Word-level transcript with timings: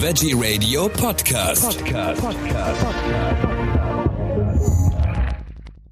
Veggie 0.00 0.32
Radio 0.32 0.88
Podcast. 0.88 1.84
Podcast. 1.84 2.22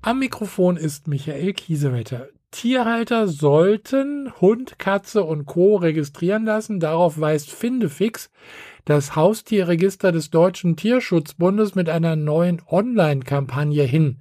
Am 0.01 0.21
Mikrofon 0.21 0.77
ist 0.77 1.09
Michael 1.09 1.53
Kiesewetter. 1.55 2.29
Tierhalter 2.53 3.27
sollten 3.27 4.33
Hund, 4.41 4.79
Katze 4.79 5.25
und 5.25 5.47
Co. 5.47 5.75
registrieren 5.75 6.45
lassen. 6.45 6.79
Darauf 6.79 7.19
weist 7.21 7.51
Findefix, 7.51 8.31
das 8.85 9.17
Haustierregister 9.17 10.13
des 10.13 10.31
Deutschen 10.31 10.77
Tierschutzbundes, 10.77 11.75
mit 11.75 11.89
einer 11.89 12.15
neuen 12.15 12.63
Online-Kampagne 12.71 13.83
hin. 13.83 14.19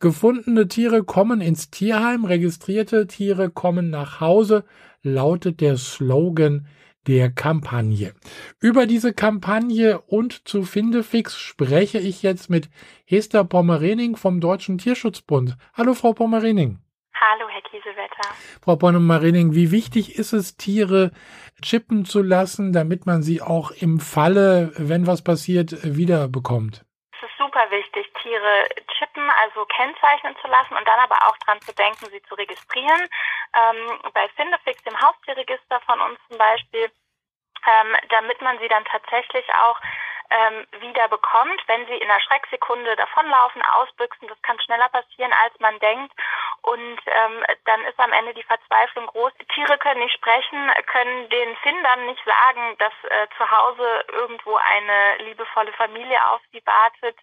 Gefundene 0.00 0.66
Tiere 0.66 1.04
kommen 1.04 1.40
ins 1.40 1.70
Tierheim, 1.70 2.24
registrierte 2.24 3.06
Tiere 3.06 3.50
kommen 3.50 3.88
nach 3.88 4.20
Hause, 4.20 4.64
lautet 5.04 5.60
der 5.60 5.76
Slogan 5.76 6.66
der 7.08 7.30
Kampagne. 7.30 8.14
Über 8.60 8.86
diese 8.86 9.14
Kampagne 9.14 10.00
und 10.02 10.46
zu 10.46 10.62
Findefix 10.62 11.36
spreche 11.38 11.98
ich 11.98 12.22
jetzt 12.22 12.50
mit 12.50 12.68
Hester 13.06 13.44
Pommerening 13.44 14.16
vom 14.16 14.40
Deutschen 14.40 14.76
Tierschutzbund. 14.76 15.56
Hallo, 15.74 15.94
Frau 15.94 16.12
Pommerening. 16.12 16.78
Hallo, 17.18 17.48
Herr 17.48 17.62
Kiesewetter. 17.62 18.28
Frau 18.62 18.76
Pommerening, 18.76 19.54
wie 19.54 19.72
wichtig 19.72 20.18
ist 20.18 20.34
es, 20.34 20.56
Tiere 20.56 21.10
chippen 21.62 22.04
zu 22.04 22.22
lassen, 22.22 22.72
damit 22.72 23.06
man 23.06 23.22
sie 23.22 23.40
auch 23.40 23.70
im 23.70 23.98
Falle, 24.00 24.72
wenn 24.76 25.06
was 25.06 25.24
passiert, 25.24 25.74
wiederbekommt? 25.82 26.84
Es 27.16 27.22
ist 27.22 27.38
super 27.38 27.64
wichtig, 27.70 28.06
Tiere 28.22 28.68
chippen, 28.98 29.28
also 29.42 29.64
kennzeichnen 29.66 30.36
zu 30.42 30.48
lassen 30.48 30.76
und 30.76 30.86
dann 30.86 31.00
aber 31.00 31.16
auch 31.26 31.36
dran 31.38 31.60
zu 31.62 31.74
denken, 31.74 32.06
sie 32.10 32.22
zu 32.28 32.34
registrieren. 32.34 33.02
Ähm, 33.54 33.98
bei 34.14 34.28
Findefix, 34.36 34.82
dem 34.84 35.00
Haustierregister 35.00 35.80
von 35.86 36.00
uns 36.00 36.18
zum 36.28 36.38
Beispiel, 36.38 36.90
ähm, 37.80 37.96
damit 38.10 38.40
man 38.40 38.58
sie 38.58 38.68
dann 38.68 38.84
tatsächlich 38.84 39.46
auch 39.54 39.80
ähm, 40.30 40.66
wieder 40.80 41.08
bekommt, 41.08 41.62
wenn 41.66 41.86
sie 41.86 41.96
in 41.96 42.10
einer 42.10 42.20
Schrecksekunde 42.20 42.96
davonlaufen, 42.96 43.62
ausbüchsen. 43.62 44.28
Das 44.28 44.40
kann 44.42 44.60
schneller 44.60 44.88
passieren, 44.88 45.32
als 45.44 45.58
man 45.60 45.78
denkt. 45.78 46.12
Und 46.62 47.00
ähm, 47.06 47.44
dann 47.64 47.84
ist 47.84 47.98
am 47.98 48.12
Ende 48.12 48.34
die 48.34 48.42
Verzweiflung 48.42 49.06
groß. 49.06 49.32
Tiere 49.54 49.78
können 49.78 50.00
nicht 50.00 50.14
sprechen, 50.14 50.70
können 50.86 51.28
den 51.30 51.56
Findern 51.56 52.06
nicht 52.06 52.22
sagen, 52.24 52.76
dass 52.78 52.92
äh, 53.04 53.26
zu 53.36 53.50
Hause 53.50 54.04
irgendwo 54.08 54.56
eine 54.56 55.16
liebevolle 55.24 55.72
Familie 55.72 56.18
auf 56.28 56.40
sie 56.52 56.62
wartet. 56.66 57.16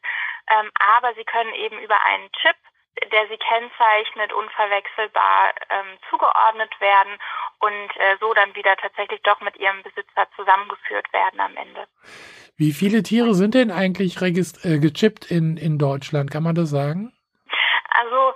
Ähm, 0.50 0.72
aber 0.98 1.14
sie 1.14 1.26
können 1.26 1.54
eben 1.54 1.80
über 1.80 2.02
einen 2.06 2.32
Chip 2.42 2.56
der 3.12 3.28
sie 3.28 3.38
kennzeichnet, 3.38 4.32
unverwechselbar 4.32 5.54
ähm, 5.70 5.98
zugeordnet 6.10 6.80
werden 6.80 7.20
und 7.60 7.90
äh, 7.98 8.18
so 8.20 8.34
dann 8.34 8.56
wieder 8.56 8.76
tatsächlich 8.78 9.22
doch 9.24 9.40
mit 9.42 9.58
ihrem 9.58 9.82
Besitzer 9.84 10.28
zusammengeführt 10.36 11.12
werden 11.14 11.40
am 11.40 11.56
Ende. 11.58 11.88
Wie 12.58 12.72
viele 12.72 13.04
Tiere 13.04 13.34
sind 13.34 13.54
denn 13.54 13.72
eigentlich 13.72 14.22
äh, 14.22 14.80
gechippt 14.80 15.30
in, 15.30 15.58
in 15.58 15.78
Deutschland? 15.78 16.32
Kann 16.32 16.44
man 16.44 16.56
das 16.56 16.70
sagen? 16.70 17.12
Also 17.90 18.34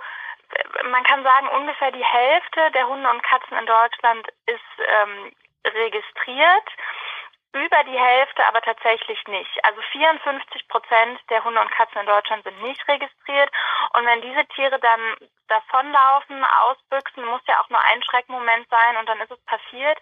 man 0.90 1.04
kann 1.04 1.22
sagen, 1.22 1.48
ungefähr 1.56 1.92
die 1.92 2.04
Hälfte 2.04 2.70
der 2.74 2.88
Hunde 2.88 3.08
und 3.08 3.22
Katzen 3.22 3.56
in 3.56 3.66
Deutschland 3.66 4.26
ist 4.46 4.70
ähm, 4.78 5.32
registriert 5.64 6.68
über 7.52 7.84
die 7.84 7.98
Hälfte 7.98 8.44
aber 8.46 8.60
tatsächlich 8.60 9.18
nicht. 9.26 9.64
Also 9.64 9.80
54 9.92 10.68
Prozent 10.68 11.20
der 11.30 11.42
Hunde 11.44 11.60
und 11.60 11.70
Katzen 11.70 12.00
in 12.00 12.06
Deutschland 12.06 12.44
sind 12.44 12.62
nicht 12.62 12.86
registriert. 12.86 13.50
Und 13.94 14.06
wenn 14.06 14.22
diese 14.22 14.46
Tiere 14.54 14.78
dann 14.78 15.16
davonlaufen, 15.48 16.44
ausbüchsen, 16.44 17.24
muss 17.24 17.42
ja 17.46 17.60
auch 17.60 17.68
nur 17.68 17.80
ein 17.80 18.02
Schreckmoment 18.04 18.68
sein 18.68 18.96
und 18.98 19.08
dann 19.08 19.20
ist 19.20 19.32
es 19.32 19.44
passiert. 19.46 19.98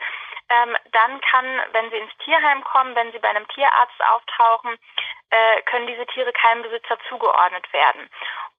Ähm, 0.50 0.76
dann 0.92 1.20
kann, 1.22 1.46
wenn 1.72 1.90
sie 1.90 1.96
ins 1.96 2.16
Tierheim 2.24 2.62
kommen, 2.64 2.94
wenn 2.94 3.12
sie 3.12 3.18
bei 3.18 3.28
einem 3.28 3.48
Tierarzt 3.48 4.00
auftauchen, 4.12 4.78
äh, 5.30 5.62
können 5.62 5.86
diese 5.86 6.06
Tiere 6.06 6.32
keinem 6.32 6.62
Besitzer 6.62 6.98
zugeordnet 7.08 7.70
werden 7.72 8.10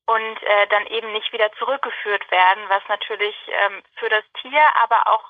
und 0.05 0.43
äh, 0.43 0.67
dann 0.67 0.87
eben 0.87 1.11
nicht 1.11 1.31
wieder 1.33 1.51
zurückgeführt 1.53 2.29
werden, 2.31 2.63
was 2.69 2.81
natürlich 2.87 3.35
ähm, 3.47 3.83
für 3.97 4.09
das 4.09 4.23
Tier, 4.41 4.61
aber 4.81 5.07
auch 5.07 5.23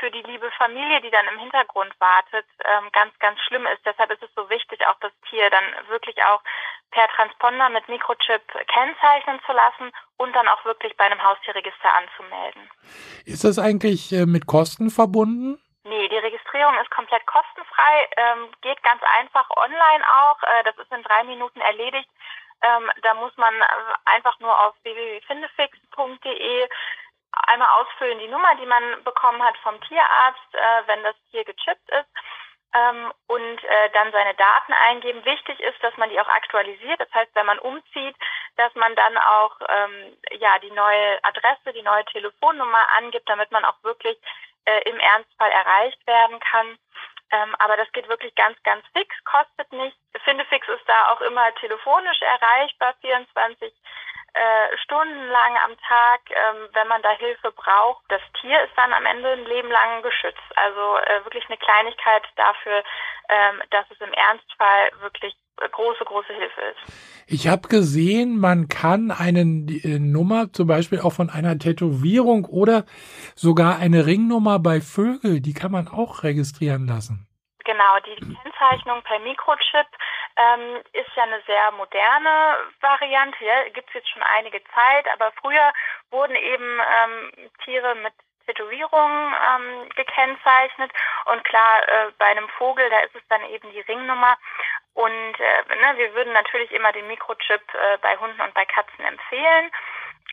für 0.00 0.10
die 0.10 0.22
liebe 0.22 0.50
Familie, 0.58 1.00
die 1.02 1.10
dann 1.10 1.28
im 1.28 1.38
Hintergrund 1.38 1.94
wartet, 2.00 2.46
ähm, 2.64 2.88
ganz, 2.92 3.16
ganz 3.20 3.38
schlimm 3.46 3.66
ist. 3.66 3.84
Deshalb 3.84 4.10
ist 4.10 4.22
es 4.22 4.30
so 4.34 4.48
wichtig, 4.50 4.80
auch 4.86 4.98
das 5.00 5.12
Tier 5.28 5.48
dann 5.50 5.64
wirklich 5.88 6.16
auch 6.24 6.42
per 6.90 7.06
Transponder 7.08 7.68
mit 7.68 7.88
Mikrochip 7.88 8.42
kennzeichnen 8.66 9.38
zu 9.46 9.52
lassen 9.52 9.92
und 10.16 10.34
dann 10.34 10.48
auch 10.48 10.64
wirklich 10.64 10.96
bei 10.96 11.04
einem 11.04 11.22
Haustierregister 11.22 11.90
anzumelden. 11.94 12.70
Ist 13.26 13.44
das 13.44 13.58
eigentlich 13.58 14.10
äh, 14.12 14.26
mit 14.26 14.46
Kosten 14.46 14.90
verbunden? 14.90 15.60
Nee, 15.84 16.08
die 16.08 16.18
Registrierung 16.18 16.74
ist 16.82 16.90
komplett 16.90 17.24
kostenfrei, 17.26 18.08
ähm, 18.16 18.48
geht 18.62 18.82
ganz 18.82 19.02
einfach 19.18 19.48
online 19.50 20.04
auch. 20.04 20.42
Äh, 20.42 20.64
das 20.64 20.76
ist 20.78 20.92
in 20.92 21.02
drei 21.02 21.24
Minuten 21.24 21.60
erledigt. 21.60 22.08
Ähm, 22.62 22.90
da 23.02 23.14
muss 23.14 23.34
man 23.36 23.54
äh, 23.54 23.64
einfach 24.04 24.38
nur 24.40 24.52
auf 24.66 24.74
www.findefix.de 24.82 26.68
einmal 27.50 27.68
ausfüllen 27.80 28.18
die 28.18 28.28
Nummer, 28.28 28.54
die 28.56 28.66
man 28.66 29.02
bekommen 29.04 29.42
hat 29.42 29.56
vom 29.58 29.80
Tierarzt, 29.82 30.54
äh, 30.54 30.86
wenn 30.86 31.02
das 31.02 31.16
Tier 31.30 31.44
gechippt 31.44 31.90
ist. 31.90 32.08
Ähm, 32.72 33.12
und 33.26 33.64
äh, 33.64 33.90
dann 33.94 34.12
seine 34.12 34.34
Daten 34.34 34.72
eingeben. 34.72 35.24
Wichtig 35.24 35.58
ist, 35.58 35.82
dass 35.82 35.96
man 35.96 36.08
die 36.08 36.20
auch 36.20 36.28
aktualisiert. 36.28 37.00
Das 37.00 37.12
heißt, 37.12 37.34
wenn 37.34 37.46
man 37.46 37.58
umzieht, 37.58 38.14
dass 38.56 38.72
man 38.76 38.94
dann 38.94 39.18
auch 39.18 39.56
ähm, 39.68 40.16
ja 40.38 40.56
die 40.60 40.70
neue 40.70 41.18
Adresse, 41.24 41.72
die 41.74 41.82
neue 41.82 42.04
Telefonnummer 42.04 42.86
angibt, 42.96 43.28
damit 43.28 43.50
man 43.50 43.64
auch 43.64 43.82
wirklich 43.82 44.16
äh, 44.66 44.88
im 44.88 45.00
Ernstfall 45.00 45.50
erreicht 45.50 46.06
werden 46.06 46.38
kann. 46.38 46.78
Ähm, 47.32 47.54
aber 47.58 47.76
das 47.76 47.90
geht 47.92 48.08
wirklich 48.08 48.34
ganz, 48.34 48.60
ganz 48.64 48.84
fix, 48.92 49.14
kostet 49.24 49.72
nichts. 49.72 49.98
Findefix 50.24 50.66
ist 50.68 50.88
da 50.88 51.12
auch 51.12 51.20
immer 51.20 51.54
telefonisch 51.56 52.20
erreichbar, 52.22 52.94
24 53.00 53.72
äh, 54.34 54.76
stundenlang 54.84 55.56
am 55.64 55.76
Tag, 55.86 56.20
ähm, 56.30 56.68
wenn 56.72 56.88
man 56.88 57.02
da 57.02 57.10
Hilfe 57.10 57.52
braucht. 57.52 58.04
Das 58.08 58.22
Tier 58.40 58.62
ist 58.62 58.72
dann 58.76 58.92
am 58.92 59.06
Ende 59.06 59.32
ein 59.32 59.44
Leben 59.44 59.70
lang 59.70 60.02
geschützt. 60.02 60.38
Also 60.56 60.98
äh, 60.98 61.24
wirklich 61.24 61.44
eine 61.48 61.58
Kleinigkeit 61.58 62.22
dafür, 62.36 62.82
ähm, 63.28 63.62
dass 63.70 63.84
es 63.90 64.00
im 64.00 64.12
Ernstfall 64.12 64.90
wirklich 65.00 65.34
große, 65.68 66.04
große 66.04 66.32
Hilfe 66.32 66.60
ist. 66.60 66.94
Ich 67.26 67.48
habe 67.48 67.68
gesehen, 67.68 68.40
man 68.40 68.68
kann 68.68 69.10
eine 69.10 69.40
äh, 69.40 69.98
Nummer 69.98 70.52
zum 70.52 70.66
Beispiel 70.66 71.00
auch 71.00 71.12
von 71.12 71.30
einer 71.30 71.58
Tätowierung 71.58 72.44
oder 72.46 72.84
sogar 73.34 73.78
eine 73.78 74.06
Ringnummer 74.06 74.58
bei 74.58 74.80
Vögel, 74.80 75.40
die 75.40 75.54
kann 75.54 75.72
man 75.72 75.88
auch 75.88 76.22
registrieren 76.22 76.86
lassen. 76.86 77.26
Genau, 77.64 77.98
die 78.06 78.16
Kennzeichnung 78.16 79.02
per 79.02 79.18
Mikrochip 79.20 79.86
ähm, 80.36 80.82
ist 80.92 81.10
ja 81.14 81.24
eine 81.24 81.40
sehr 81.42 81.70
moderne 81.72 82.56
Variante. 82.80 83.44
Ja, 83.44 83.68
Gibt 83.70 83.88
es 83.88 83.94
jetzt 83.94 84.10
schon 84.10 84.22
einige 84.22 84.62
Zeit, 84.74 85.06
aber 85.12 85.32
früher 85.40 85.72
wurden 86.10 86.36
eben 86.36 86.80
ähm, 86.80 87.50
Tiere 87.64 87.94
mit 87.96 88.12
Tätowierungen 88.46 89.34
ähm, 89.34 89.88
gekennzeichnet 89.94 90.90
und 91.26 91.44
klar, 91.44 91.88
äh, 91.88 92.10
bei 92.18 92.26
einem 92.26 92.48
Vogel, 92.50 92.88
da 92.90 92.98
ist 93.00 93.14
es 93.14 93.22
dann 93.28 93.44
eben 93.50 93.70
die 93.70 93.80
Ringnummer 93.80 94.36
und 94.94 95.40
äh, 95.40 95.76
ne, 95.76 95.96
wir 95.96 96.14
würden 96.14 96.32
natürlich 96.32 96.72
immer 96.72 96.92
den 96.92 97.06
Mikrochip 97.06 97.62
äh, 97.74 97.98
bei 97.98 98.16
Hunden 98.16 98.40
und 98.40 98.54
bei 98.54 98.64
Katzen 98.64 99.04
empfehlen 99.04 99.70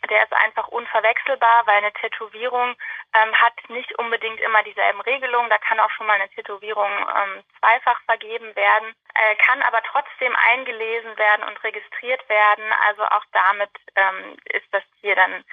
der 0.09 0.23
ist 0.23 0.33
einfach 0.33 0.67
unverwechselbar, 0.67 1.65
weil 1.65 1.77
eine 1.77 1.93
Tätowierung 1.93 2.75
ähm, 3.13 3.33
hat 3.33 3.53
nicht 3.69 3.97
unbedingt 3.97 4.39
immer 4.41 4.63
dieselben 4.63 5.01
Regelungen. 5.01 5.49
Da 5.49 5.57
kann 5.57 5.79
auch 5.79 5.89
schon 5.91 6.07
mal 6.07 6.19
eine 6.19 6.29
Tätowierung 6.29 6.89
ähm, 6.89 7.43
zweifach 7.59 7.99
vergeben 8.05 8.55
werden, 8.55 8.93
äh, 9.15 9.35
kann 9.43 9.61
aber 9.63 9.81
trotzdem 9.83 10.33
eingelesen 10.51 11.17
werden 11.17 11.43
und 11.43 11.63
registriert 11.63 12.27
werden. 12.29 12.65
Also 12.87 13.03
auch 13.03 13.25
damit 13.33 13.71
ähm, 13.95 14.37
ist 14.53 14.67
das 14.71 14.83
Tier 15.01 15.15
dann 15.15 15.43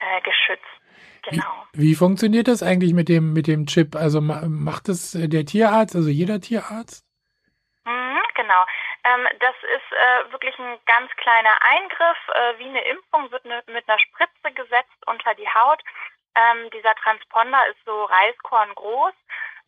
äh, 0.00 0.20
geschützt. 0.20 0.64
Genau. 1.22 1.66
Wie, 1.72 1.90
wie, 1.90 1.94
funktioniert 1.94 2.48
das 2.48 2.62
eigentlich 2.62 2.92
mit 2.92 3.08
dem 3.08 3.32
mit 3.32 3.46
dem 3.46 3.66
Chip? 3.66 3.96
Also 3.96 4.20
macht 4.20 4.88
es 4.88 5.12
der 5.12 5.46
Tierarzt, 5.46 5.96
also 5.96 6.10
jeder 6.10 6.40
Tierarzt? 6.40 7.04
Mhm, 7.86 8.20
genau. 8.34 8.64
Ähm, 9.04 9.28
das 9.38 9.54
ist 9.62 9.92
äh, 9.92 10.32
wirklich 10.32 10.58
ein 10.58 10.78
ganz 10.86 11.10
kleiner 11.16 11.56
Eingriff, 11.62 12.18
äh, 12.28 12.58
wie 12.58 12.68
eine 12.68 12.84
Impfung, 12.84 13.30
wird 13.30 13.44
ne, 13.44 13.62
mit 13.66 13.88
einer 13.88 13.98
Spritze 13.98 14.52
gesetzt 14.54 14.96
unter 15.06 15.34
die 15.34 15.48
Haut. 15.48 15.82
Ähm, 16.34 16.70
dieser 16.70 16.94
Transponder 16.96 17.66
ist 17.68 17.84
so 17.84 18.04
Reiskorn 18.04 18.74
groß, 18.74 19.12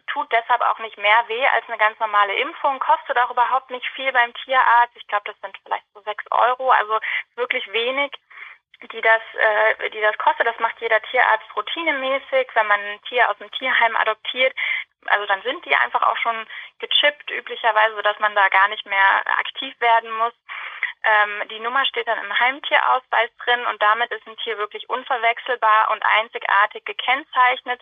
tut 0.09 0.31
deshalb 0.33 0.62
auch 0.62 0.79
nicht 0.79 0.97
mehr 0.99 1.25
weh 1.29 1.47
als 1.49 1.69
eine 1.69 1.79
ganz 1.79 1.99
normale 2.00 2.35
Impfung, 2.35 2.79
kostet 2.81 3.19
auch 3.19 3.31
überhaupt 3.31 3.71
nicht 3.71 3.87
viel 3.94 4.11
beim 4.12 4.33
Tierarzt. 4.35 4.97
Ich 4.97 5.06
glaube, 5.06 5.25
das 5.27 5.41
sind 5.41 5.56
vielleicht 5.62 5.87
so 5.94 6.00
sechs 6.00 6.25
Euro, 6.31 6.71
also 6.71 6.99
wirklich 7.37 7.71
wenig 7.73 8.12
die 8.93 9.00
das, 9.00 9.23
äh, 9.35 9.91
die 9.91 10.00
das 10.00 10.17
kostet. 10.19 10.47
Das 10.47 10.59
macht 10.59 10.81
jeder 10.81 11.00
Tierarzt 11.03 11.47
routinemäßig, 11.56 12.49
wenn 12.55 12.67
man 12.67 12.81
ein 12.81 13.00
Tier 13.09 13.31
aus 13.31 13.38
dem 13.38 13.50
Tierheim 13.53 13.97
adoptiert. 13.97 14.55
Also 15.08 15.26
dann 15.26 15.43
sind 15.43 15.64
die 15.64 15.75
einfach 15.76 16.03
auch 16.03 16.17
schon 16.19 16.47
gechippt 16.79 17.31
üblicherweise, 17.31 17.97
sodass 17.97 18.19
man 18.19 18.35
da 18.35 18.49
gar 18.49 18.69
nicht 18.69 18.87
mehr 18.87 19.25
aktiv 19.38 19.75
werden 19.81 20.11
muss. 20.19 20.35
Ähm, 21.06 21.49
die 21.50 21.61
Nummer 21.61 21.85
steht 21.87 22.08
dann 22.08 22.19
im 22.19 22.38
Heimtierausweis 22.38 23.31
drin 23.44 23.61
und 23.70 23.81
damit 23.81 24.11
ist 24.11 24.26
ein 24.26 24.37
Tier 24.38 24.58
wirklich 24.58 24.91
unverwechselbar 24.91 25.91
und 25.93 26.03
einzigartig 26.05 26.85
gekennzeichnet 26.85 27.81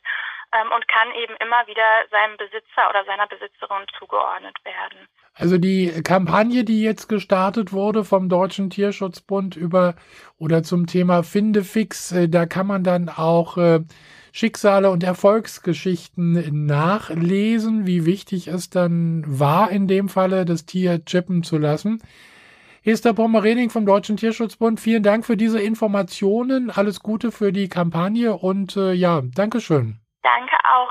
ähm, 0.53 0.71
und 0.73 0.87
kann 0.89 1.11
eben 1.15 1.35
immer 1.37 1.67
wieder 1.67 2.05
seinem 2.11 2.37
Besitzer 2.37 2.91
oder 2.91 3.05
seiner 3.07 3.27
Besitzerin 3.27 3.87
zugeordnet 3.99 4.57
werden. 4.65 5.09
Also 5.37 5.59
die 5.59 6.03
Kampagne, 6.05 6.65
die 6.65 6.83
jetzt 6.83 7.09
gestartet 7.09 7.73
wurde 7.73 8.05
vom 8.05 8.29
Deutschen 8.29 8.71
Tierschutzbund 8.71 9.57
über 9.57 9.95
oder 10.45 10.63
zum 10.63 10.87
Thema 10.87 11.23
Findefix, 11.23 12.13
äh, 12.13 12.29
da 12.29 12.45
kann 12.45 12.67
man 12.67 12.85
dann 12.85 13.09
auch 13.09 13.57
äh, 13.57 13.81
Schicksale 14.31 14.91
und 14.91 15.03
Erfolgsgeschichten 15.03 16.67
nachlesen, 16.67 17.87
wie 17.87 18.05
wichtig 18.05 18.49
es 18.49 18.69
dann 18.69 19.25
war, 19.27 19.71
in 19.71 19.89
dem 19.89 20.11
Falle 20.11 20.45
das 20.45 20.67
Tier 20.67 21.03
chippen 21.05 21.43
zu 21.43 21.57
lassen. 21.57 22.03
Esther 22.83 23.15
Pommerening 23.15 23.71
vom 23.71 23.87
Deutschen 23.87 24.19
Tierschutzbund, 24.19 24.81
vielen 24.81 25.03
Dank 25.03 25.25
für 25.25 25.39
diese 25.39 25.61
Informationen. 25.61 26.71
Alles 26.71 27.01
Gute 27.01 27.33
für 27.33 27.51
die 27.51 27.71
Kampagne 27.71 28.35
und 28.35 28.77
äh, 28.77 28.93
ja, 28.93 29.23
Dankeschön. 29.35 30.01
Danke 30.23 30.57
auch. 30.77 30.91